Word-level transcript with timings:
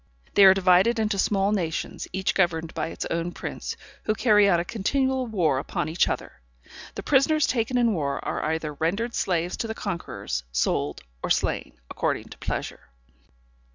They 0.33 0.45
are 0.45 0.53
divided 0.55 0.97
into 0.97 1.19
small 1.19 1.51
nations, 1.51 2.07
each 2.11 2.33
governed 2.33 2.73
by 2.73 2.87
its 2.87 3.05
own 3.11 3.33
prince, 3.33 3.77
who 4.05 4.15
carry 4.15 4.49
on 4.49 4.59
a 4.59 4.65
continual 4.65 5.27
war 5.27 5.59
upon 5.59 5.87
each 5.89 6.09
other. 6.09 6.41
The 6.95 7.03
prisoners 7.03 7.45
taken 7.45 7.77
in 7.77 7.93
war 7.93 8.13
are 8.25 8.43
either 8.45 8.73
rendered 8.73 9.13
slaves 9.13 9.55
to 9.57 9.67
the 9.67 9.75
conquerors, 9.75 10.41
sold, 10.51 11.03
or 11.21 11.29
slain, 11.29 11.79
according 11.91 12.29
to 12.29 12.39
pleasure. 12.39 12.89